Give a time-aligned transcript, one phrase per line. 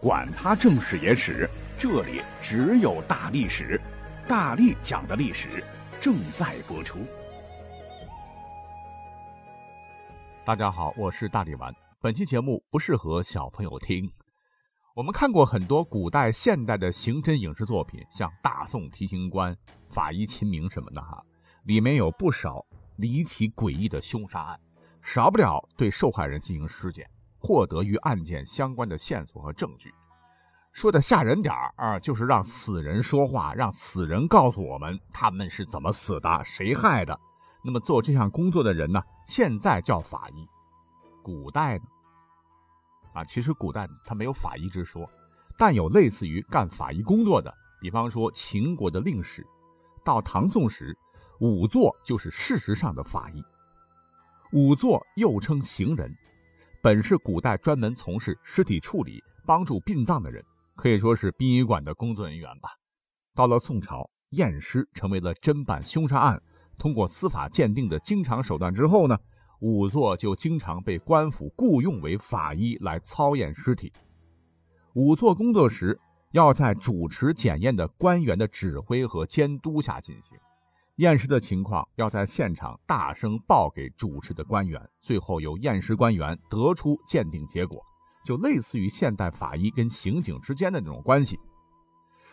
[0.00, 3.80] 管他正史野史，这里只有大历史，
[4.28, 5.48] 大力讲的历史
[6.00, 7.00] 正在播出。
[10.44, 11.74] 大家好，我是大力丸。
[12.00, 14.08] 本期节目不适合小朋友听。
[14.94, 19.52] 我们看过很多古代、现代的刑侦影视作品，像《大宋提刑官》
[19.88, 21.20] 《法医秦明》什么的哈，
[21.64, 24.60] 里面有不少离奇诡异的凶杀案，
[25.02, 27.04] 少不了对受害人进行尸检。
[27.38, 29.94] 获得与案件相关的线索和证据，
[30.72, 37.18] 说的吓人点儿啊，就是让死人说话，让死人告诉我们他们是怎么死的，谁害的。
[37.64, 40.48] 那么做这项工作的人呢，现在叫法医。
[41.22, 41.84] 古代呢，
[43.14, 45.08] 啊，其实古代他没有法医之说，
[45.56, 49.46] 但有类似于干法医工作的，比方说秦国的令史，
[50.04, 50.96] 到唐宋时，
[51.38, 53.42] 仵作就是事实上的法医。
[54.50, 56.12] 仵作又称行人。
[56.80, 60.44] 本是古代专门从事尸体处理、帮助殡葬的人，
[60.76, 62.70] 可以说是殡仪馆的工作人员吧。
[63.34, 66.40] 到了宋朝，验尸成为了侦办凶杀案、
[66.78, 69.18] 通过司法鉴定的经常手段之后呢，
[69.60, 73.92] 仵作就经常被官府雇用为法医来操验尸体。
[74.94, 75.98] 仵作工作时，
[76.30, 80.38] 要在主持检验的官员的指挥和监督下进行。
[80.98, 87.80] 验尸的情况要在现场大声报给主持的官员，最后由验尸官员得出鉴定结果，
[88.24, 91.38] 就类似于现代法医跟刑警之间的那种关系。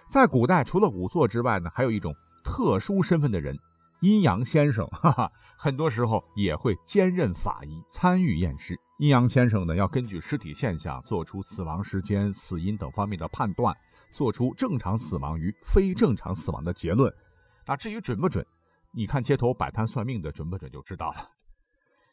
[0.09, 2.11] 在古代，除了仵作之外呢，还有一种
[2.43, 3.55] 特殊身份的人——
[4.01, 8.75] 阴阳先生，哈哈，很多时候也会兼任法医，参与验尸。
[8.97, 13.75] 阴阳先生呢，要根据尸体现象做出死亡时间、死因等方面的判断，
[14.11, 17.13] 做出正常死亡与非正常死亡的结论。
[17.67, 18.45] 那至于准不准？
[18.95, 21.31] 你看街头摆摊算命的准不准就知道了。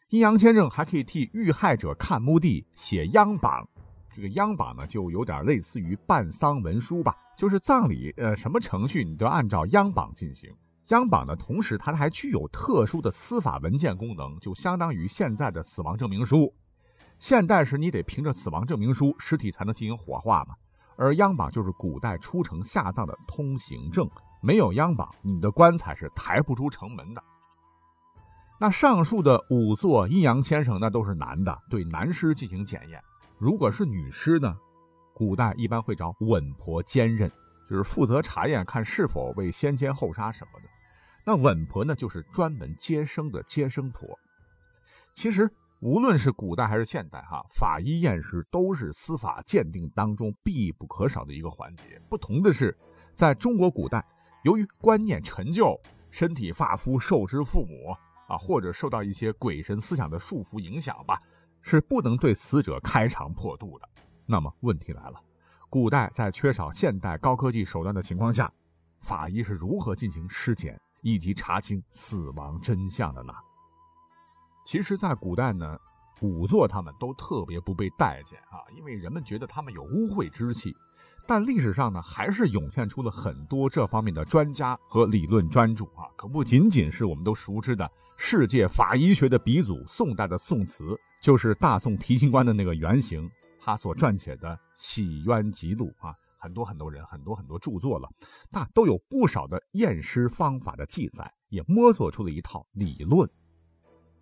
[0.09, 3.67] 阴阳先生还可以替遇害者看墓地、写央榜。
[4.13, 10.51] 这个央榜呢，就有点类似于办丧文书吧，就是葬礼，呃，什么程序你都按照央榜进行。
[10.89, 16.53] 央榜呢，同时它还具有特殊的司法文件功能，就相当于现在的死亡证明书。
[17.19, 20.57] 现代时你得凭着死亡证明书，尸体才能进行火化嘛，
[20.97, 24.11] 而央榜就是古代出城下葬的通行证。
[24.43, 27.23] 没有央榜，你的棺材是抬不出城门的。
[28.59, 33.03] 那上述的五座、阴阳先生，那都是男的，对男尸进行检验。
[33.39, 34.57] 如果是女尸呢？
[35.15, 37.31] 古代一般会找稳婆兼任，
[37.69, 40.69] 就是负责查验，看是否为先奸后杀什么的。
[41.25, 44.19] 那稳婆呢，就是专门接生的接生婆。
[45.13, 45.49] 其实
[45.81, 52.01] 无论是古代还是现代，哈，法医验尸都是司法鉴定当中必不可少的一个环节。
[52.09, 52.77] 不同的是，
[53.15, 54.05] 在中国古代。
[54.43, 55.79] 由于观念陈旧，
[56.11, 57.95] 身体发肤受之父母
[58.29, 61.21] 啊，或者受到一些鬼神思想的束缚影响吧，
[61.61, 63.89] 是不能对死者开肠破肚的。
[64.27, 65.21] 那么问题来了，
[65.71, 68.53] 古代在缺少现代高科技手段的情况下，
[69.01, 73.33] 法医是如何进行尸检以及查清死亡真相的呢？
[74.65, 75.79] 其实，在古代呢，
[76.19, 80.75] 仵作他们都特别不被待见啊，因为人们觉得他们有污秽之气。
[81.27, 98.09] 但历史上呢，还是涌现出了很多这方面的专家和理论专著啊，可不仅仅是我们都熟知的世界法医学的鼻祖宋代的宋慈，就是大宋提刑官的那个原型，他所撰写的《洗冤集录》啊，很多很多人很多很多著作了，
[98.51, 103.29] 那都有不少的验尸方法的记载，也摸索出了一套理论。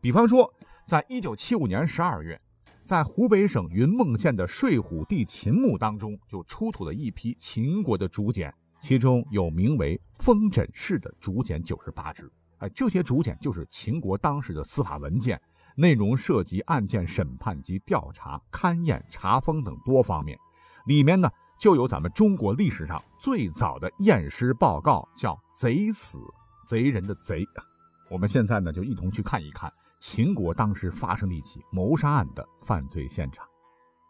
[0.01, 0.53] 比方说，
[0.87, 2.41] 在一九七五年十二月。
[2.85, 12.31] 在湖北省云梦县的睡虎地秦墓当中，就出土了一批秦国的竹简，其中有名为《封诊式》的竹简九十八支。
[12.59, 15.41] 哎，这些竹简就是秦国当时的司法文件，
[15.77, 20.37] 内容涉及案件审判及调查、勘验、查封等多方面。
[20.87, 21.31] 里面呢，
[21.61, 26.19] 就有咱们中国历史上最早的验尸报告，叫“贼死”，
[26.67, 27.47] 贼人的贼。
[28.11, 29.73] 我们现在呢，就一同去看一看。
[30.01, 33.47] 秦国当时发生的一起谋杀案的犯罪现场，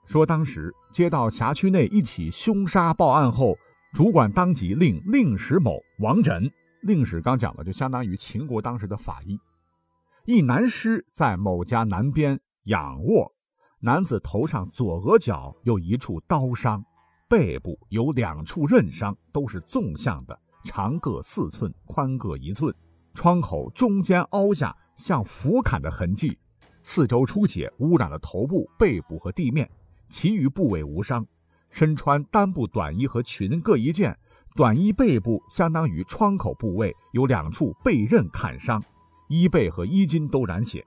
[0.07, 3.59] 说当时接到辖区内一起凶杀报案后，
[3.93, 6.49] 主管当即令令史某王诊。
[6.83, 9.39] 令史刚讲了，就相当于秦国当时的法医。
[10.25, 13.31] 一男尸在某家南边仰卧，
[13.81, 16.85] 男子头上左额角有一处刀伤，
[17.29, 22.73] 背部有两处刃伤，都是纵向的，长各四寸，宽各一寸，
[23.13, 24.75] 窗口中间凹下。
[25.01, 26.39] 像斧砍的痕迹，
[26.83, 29.69] 四周出血，污染了头部、背部和地面，
[30.11, 31.27] 其余部位无伤。
[31.71, 34.15] 身穿单布短衣和裙各一件，
[34.55, 38.83] 短衣背部相当于窗口部位有两处被刃砍伤，
[39.29, 40.85] 衣背和衣襟都染血。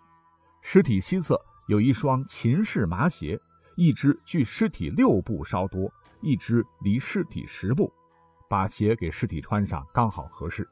[0.61, 3.39] 尸体西侧有一双秦式麻鞋，
[3.75, 7.91] 一只距尸体六步稍多，一只离尸体十步，
[8.47, 10.69] 把鞋给尸体穿上，刚好合适。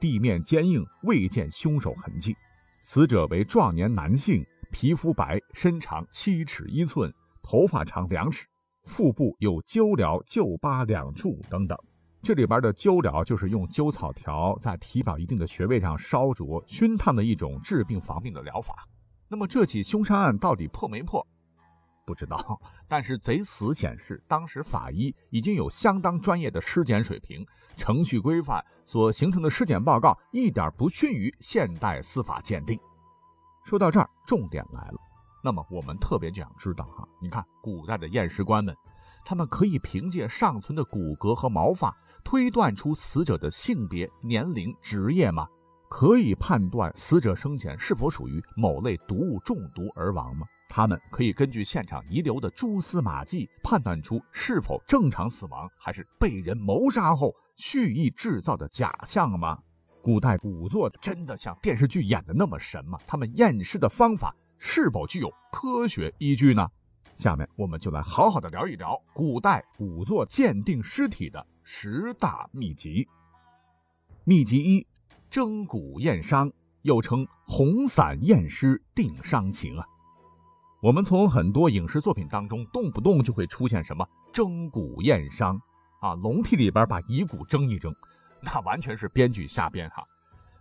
[0.00, 2.34] 地面坚硬，未见凶手痕迹。
[2.80, 7.12] 死者为壮年男性，皮肤白，身长七尺一寸，
[7.42, 8.46] 头发长两尺，
[8.84, 11.78] 腹部有灸疗旧疤两处等等。
[12.22, 18.88] 这里边的灸疗就是用灸草条在体表一定的穴位上烧灼、熏烫的一种治病防病的疗法。
[19.28, 21.24] 那么这起凶杀案到底破没破？
[22.04, 22.60] 不知道。
[22.88, 32.78] 但是贼死显示，当时法医已经有相当专业的尸检水平、程序规范所形成的尸检报告，一点不逊于现代司法鉴定。
[33.64, 34.96] 说到这儿，重点来了。
[35.42, 38.74] 那么我们特别想知道哈，你看古代的验尸官们。
[39.22, 41.94] 他们可以凭借尚存的骨骼和毛发
[42.24, 45.46] 推断出死者的性别、年龄、职业吗？
[45.90, 50.46] 可以判断死者生前是否属于某类毒物中毒而亡吗？
[50.72, 59.58] 他们可以根据现场遗留的蛛丝马迹判断出是否正常死亡，还是被人谋杀后蓄意制造的假象吗？
[60.00, 62.96] 古代仵作真的像电视剧演的那么神吗？
[63.04, 66.66] 他们验尸的方法是否具有科学依据呢？
[67.16, 73.06] 下面我们就来好好的聊一聊古代仵作鉴定尸体的十大秘籍。
[74.22, 74.86] 秘籍一：
[75.28, 76.50] 蒸骨验伤，
[76.82, 79.84] 又称红伞验尸定伤情啊。
[80.82, 85.60] 我们从很多影视作品当中，动不动就会出现什么蒸骨验伤
[86.00, 87.94] 啊，笼屉里边把遗骨蒸一蒸，
[88.40, 90.02] 那完全是编剧瞎编哈。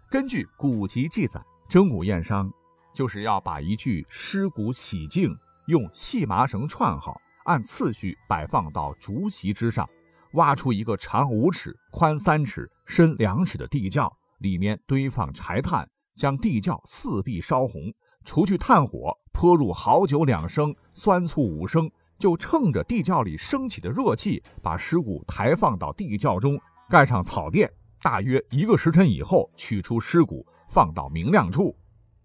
[0.10, 2.52] 根据古籍记载，蒸骨验伤
[2.94, 5.34] 就是要把一具尸骨洗净。
[5.68, 9.88] 用细麻绳串好，按次序摆放到竹席之上，
[10.34, 17.94] 挖出一个长五尺、宽三尺、深两尺的地窖，里面堆放柴炭，将地窖四壁烧红，
[18.26, 27.72] 除去炭火，泼入好酒两升、酸醋五升，就乘着地窖里升起的热气，把尸骨抬放到地窖中，盖上草垫，
[28.02, 31.76] 大约一个时辰以后，取出尸骨，放到明亮处。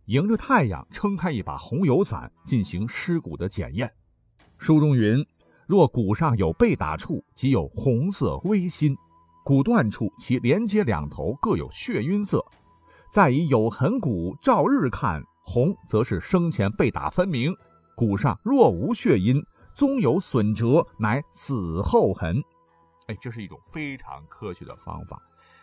[0.07, 3.91] 迎着太阳，撑开一把红油伞，进行尸骨的检验。
[4.59, 5.25] 书中云：
[5.67, 8.95] 若骨上有被打处，即有红色微心；
[9.45, 12.45] 骨断处，其连接两头各有血晕色。
[13.11, 17.53] 再以有痕骨照日看，红则是生前被打分明；
[17.95, 19.41] 骨上若无血印，
[19.75, 22.43] 终有损折，乃死后痕。
[23.07, 25.21] 哎，这是一种非常科学的方法。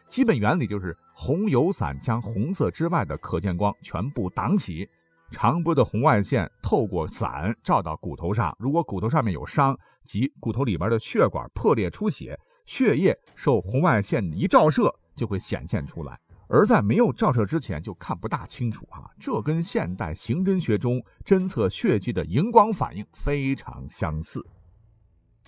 [0.07, 4.87] 基本原理就是红油伞将红色之外的可见光全部挡起，
[5.31, 16.19] 长波的红外线透过伞照到骨头上，如果骨头上面有伤，及骨头里边的血管破裂出血，血液受红外线一照射就会显现出来，
[16.51, 19.09] 而在没有照射之前就看不大清楚啊。
[19.19, 24.45] 这跟现代刑侦学中侦测血迹的荧光反应非常相似。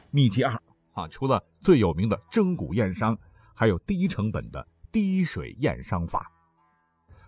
[0.09, 0.57] 秘籍二
[0.93, 3.15] 啊，除了最有名的蒸骨验伤。
[3.55, 6.27] 还有低成本的滴水验伤法。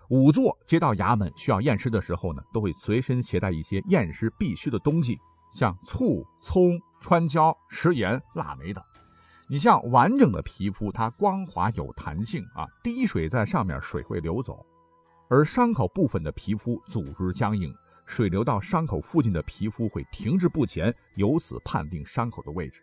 [0.10, 5.20] 仵作接到衙门需要验尸的时候呢，都会随身携带一些验尸必须的东西，
[5.54, 8.84] 像醋、葱、川椒、食盐、腊梅等。
[9.48, 14.56] 你像完整的皮肤，它光滑有弹性啊，滴水在上面水会流走；
[15.30, 17.72] 而伤口部分的皮肤组织僵硬，
[18.08, 22.82] 水流到伤口附近的皮肤会停滞不前，由此判定伤口的位置。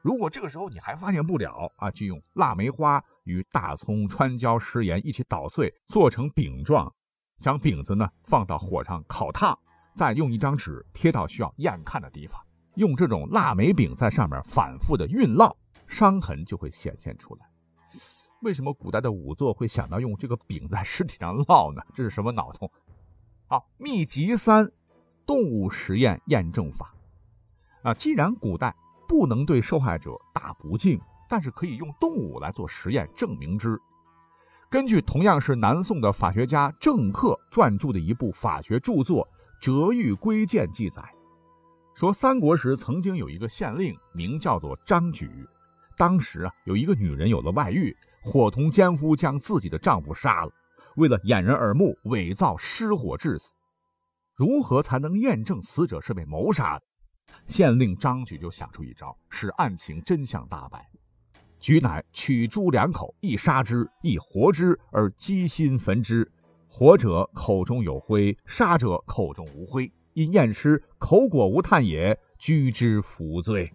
[0.00, 6.90] 如果这个时候你还发现不了啊，就用腊梅花与大葱、川椒、食盐一起捣碎，做成饼状，
[7.38, 9.58] 将饼子呢放到火上烤烫，
[9.94, 12.40] 再用一张纸贴到需要验看的地方，
[12.76, 15.54] 用这种腊梅饼在上面反复的熨烙，
[15.88, 17.46] 伤痕就会显现出来。
[18.42, 21.82] 为什么古代的仵作会想到用这个饼在尸体上烙呢？
[21.92, 22.70] 这是什么脑洞？
[23.48, 24.70] 好，秘籍三：
[25.26, 26.94] 动物实验验证法。
[27.82, 28.76] 啊，既然古代。
[29.08, 33.80] 不能对受害者大不敬，但是可以用动物来做实验证明之。
[34.68, 39.26] 根据同样是南宋的法学家郑克撰著的一部法学著作
[39.62, 41.02] 《折玉归鉴》记载，
[41.94, 45.30] 说三国时曾经有一个县令，名叫做张举。
[45.98, 50.52] 当时啊，有一个女人有了外遇，伙同奸夫将自己的丈夫杀了，
[50.94, 53.52] 为了掩人耳目，伪造失火致死。
[54.36, 56.84] 如何才能验证死者是被谋杀的？
[57.46, 60.88] 县令张举就想出一招，使案情真相大白。
[61.58, 66.30] 举乃取猪两口，一杀之，一活之，而鸡心焚之。
[66.68, 69.92] 活者口中有灰，杀者口中无灰。
[70.12, 73.72] 因验尸口果无炭也，居之服罪。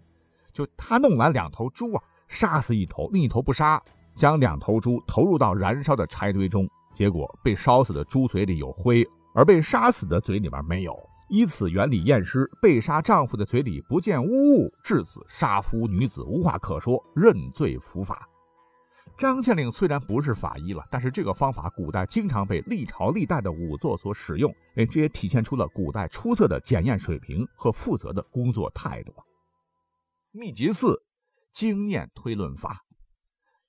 [0.52, 3.82] 就他弄来两头猪啊，杀死一头，另一头不杀，
[4.16, 10.96] 将两头猪投入到燃烧的柴堆中，结果被烧死的猪嘴里有灰，而被杀死的嘴里面没有。
[11.30, 18.28] 依此原理验尸，被杀丈夫的嘴里不见污物，至此杀夫女子无话可说，认罪伏法。
[19.16, 29.14] 张县令虽然不是法医了，但是这个方法古代经常被历朝历代的仵作所使用，哎，这也体现出了古代出色的检验水平和负责的工作态度。
[30.30, 31.00] 秘籍四：
[31.54, 32.84] 经验推论法。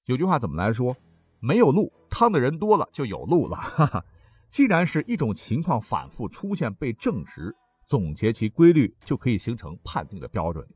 [0.05, 0.97] 有句话怎么来说？
[1.39, 3.55] 没有路，趟的人多了就有路了。
[3.57, 4.03] 哈哈，
[4.49, 7.55] 既然是一种情况反复出现被证实，
[7.87, 10.67] 总结其规律就可以形成判定的标准。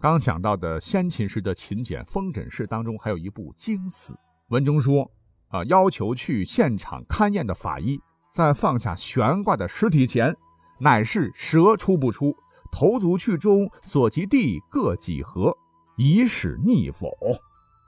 [0.00, 4.14] 刚讲到的先秦时的秦简封诊室当中，还有一部《经死》
[4.48, 5.10] 文中说，
[5.48, 8.00] 啊，要求去现场勘验的法医，
[8.32, 10.34] 在放下悬挂的尸体前，
[10.78, 12.34] 乃是蛇出不出，
[12.72, 15.54] 头足去中所及地各几何，
[16.02, 17.14] 以使逆否，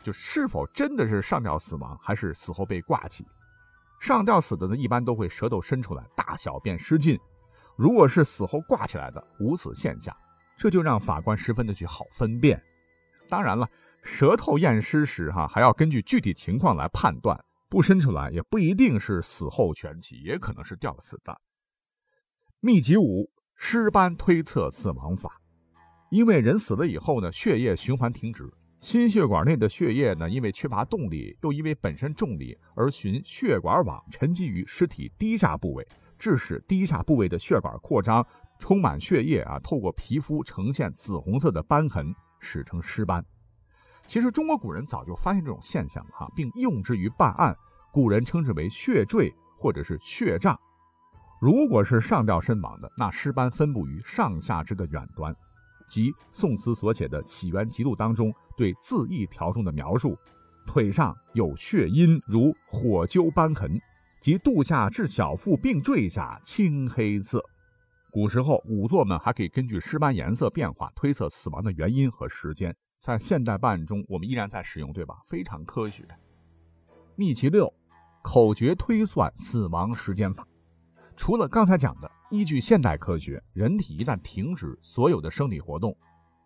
[0.03, 3.27] 就是否真的是上吊死亡，还是死后被挂起。
[3.99, 7.17] 上吊死的呢，一般都会舌头伸出来，大小便失禁；
[7.75, 10.15] 如果是死后挂起来的，无此现象。
[10.59, 12.63] 这就让法官十分的去好分辨。
[13.31, 13.67] 当然了，
[14.03, 21.41] 舌头验尸时哈还要根据具体情况来判断，不伸出来也不一定是死后全起，也可能是吊死的。
[22.61, 25.41] 秘籍五：尸斑推测死亡法。
[26.13, 28.47] 因为人死了以后呢，血液循环停止，
[28.81, 35.89] 心血管内的血液呢，因为缺乏动力，又因为本身重力而循血管网沉积于尸体低下部位，
[36.19, 38.25] 致使低下部位的血管扩张。
[38.59, 43.25] 充满血液啊，透过皮肤呈现紫红色的斑痕，史称尸斑。
[44.07, 47.57] 其实中国古人早就发现这种现象哈，并用之于办案。
[47.91, 50.61] 古人称之为血坠或者是血胀。
[51.41, 55.35] 如果是上吊身亡的，那尸斑分布于上下肢的远端，
[55.89, 60.17] 即宋词所写的《起源集录》当中对字义条中的描述：
[60.67, 63.81] 腿上有血印如火灸斑痕，
[64.21, 67.43] 及肚下至小腹并坠下青黑色。
[68.11, 72.75] 古时候，仵作们还可以根据尸斑颜色变化推测死亡的原因和时间。
[73.01, 75.17] 在现代办案中，我们依然在使用，对吧？
[75.27, 76.07] 非常科学。
[77.17, 77.73] 秘籍六：
[78.23, 80.47] 口诀推算死亡时间法。
[81.17, 85.95] 除了刚才讲的，依据现代科学，人体一旦停止所有的生理活动，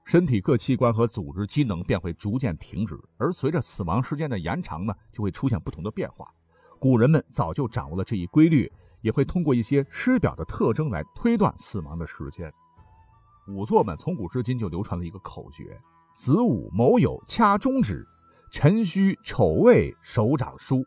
[0.05, 2.99] 身体各器官和组织机能便会逐渐停止。
[3.17, 6.29] 而随着死亡时间的延长呢，就会出现不同的变化。
[6.81, 8.71] 古人们早就掌握了这一规律。
[9.03, 12.53] 也会通过一些尸表的特征来推断死亡的时间。
[13.47, 15.79] 仵作们从古至今就流传了一个口诀：
[16.13, 18.05] 子午卯酉掐中指，
[18.51, 20.85] 辰戌丑未手掌书，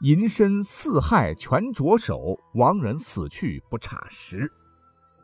[0.00, 4.50] 寅申巳亥全着手，亡人死去不差时。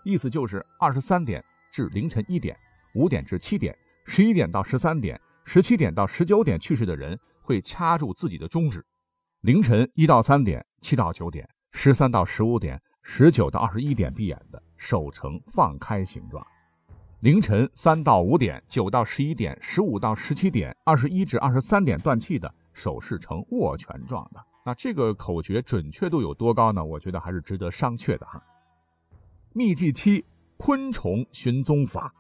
[0.05, 2.57] 意思就是二十三点至凌晨一点，
[2.95, 8.85] 五点至七点，十一点到十三点，十七点到十九点去世的人会掐住自己的中指。
[9.43, 11.47] 凌晨一到三点，七到九点。
[11.73, 16.43] 十三到十五点，十九到二十一点闭眼的手呈放开形状；
[17.21, 24.45] 凌晨三到五点，九到十一点，十五到十七点，二十一至二十三点断气的手是呈握拳状的。
[24.65, 26.85] 那这个口诀准确度有多高呢？
[26.85, 28.43] 我觉得还是值得商榷的哈。
[29.53, 30.25] 秘技七：
[30.59, 32.13] 昆虫寻踪法，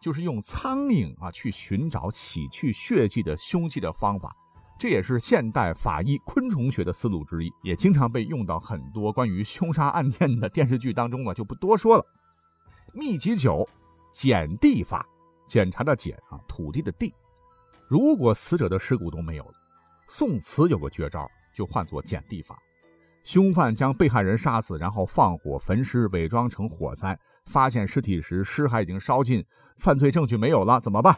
[0.00, 4.34] 就是用苍蝇啊去寻找洗去血迹的凶器的方法。
[4.78, 12.04] 这也是现代法医昆虫学的思路之一，也经常被用到很多关于凶杀案件的电视剧当中了，就不多说了。
[12.92, 13.68] 秘籍九，
[14.12, 15.06] 检地法，
[15.46, 17.14] 检查的检啊，土地的地。
[17.86, 19.52] 如果死者的尸骨都没有了，
[20.08, 22.58] 宋词有个绝招，就唤作捡地法。
[23.24, 27.18] 凶犯将被害人杀死，然后放火焚尸，伪装成火灾。
[27.46, 29.44] 发现尸体时，尸骸已经烧尽，
[29.76, 31.16] 犯罪证据没有了，怎么办？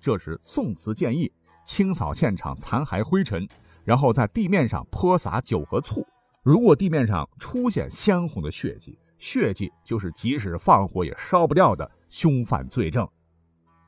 [0.00, 1.32] 这时宋词建议。
[1.64, 3.48] 清扫现场残骸灰尘，
[3.84, 6.06] 然后在地面上泼洒酒和醋。
[6.42, 13.08] 如果地面上出现鲜红的血迹，血迹就是即使放火也烧不掉的凶犯罪证。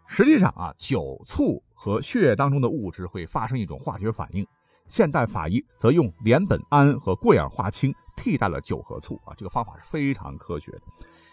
[0.07, 4.47] 实际上啊，酒、醋和血液当中的物质会发生一种化学反应。
[4.89, 10.83] 现代法医则用联苯胺和过氧化氢替代了酒和醋啊，这个方法是非常科学的。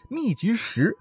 [0.10, 0.96] 秘籍十：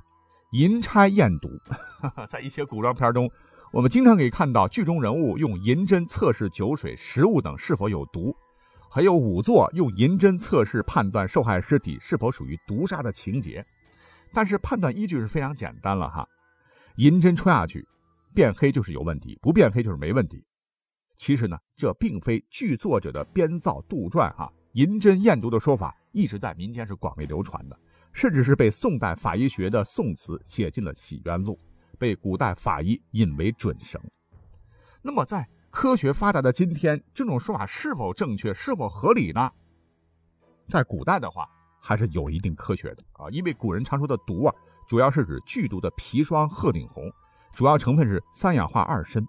[0.53, 1.49] 银钗验毒。
[2.29, 3.31] 在一些古装片中。
[3.73, 8.37] 我们经常可以看到剧中人物用银针测试酒水、食物等是否有毒，
[8.91, 13.65] 还有仵作用银针测试判断受害尸体是否属于毒杀的情节。
[14.31, 16.29] 但是判断依据是非常简单了哈，
[16.97, 17.83] 银针戳下去
[18.35, 20.45] 变黑就是有问题，不变黑就是没问题。
[21.23, 27.79] 其实呢，这并非剧作者的编造杜撰哈，银针验毒的说法一直在民间是广为流传的，
[28.13, 31.57] 甚至是被宋代法医学的宋词写进了《洗冤录》。
[31.97, 34.03] 被古代法医引为准绳。
[35.01, 39.49] 那么，在科学发达的今天，这种说法是否正确、是否合理呢？
[40.67, 41.49] 在古代的话，
[41.79, 43.31] 还是有一定科学的啊。
[43.31, 44.55] 因为古人常说的毒啊，
[44.89, 47.09] 主要是指剧毒的砒霜鹤顶红，
[47.53, 49.25] 主要成分是三氧化二砷。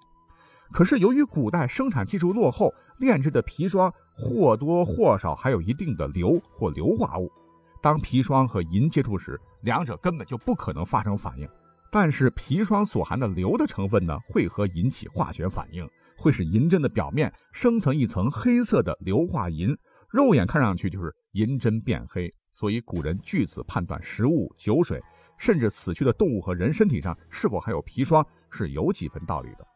[0.73, 7.31] 可是由于古代生产技术落后，炼制的砒霜或多或少还有一定的硫或硫化物。
[7.79, 11.47] 当砒霜和银接触时，两者根本就不可能发生反应。
[11.91, 15.87] 但是砒霜所含的硫的成分呢，会和引起化学反应，
[16.17, 19.77] 会使银针的表面生成一层黑色的硫化银，
[20.09, 22.33] 肉眼看上去就是银针变黑。
[22.51, 24.99] 所以古人据此判断食物、酒水，
[25.37, 29.72] 甚至死去的动物和人身体上是否还有砒霜，是有几分道理的。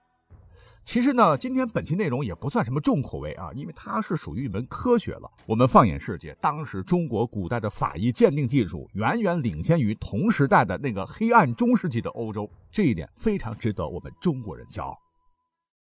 [0.88, 5.30] 其实呢，今天本期内容也不算什么重口味啊，因为它是属于一门科学了。
[5.46, 14.98] 我们放眼世界，当时中国古代的法医鉴定技术远远领先于同时代的那个黑暗中世纪的欧洲，这一点非常值得我们中国人骄傲。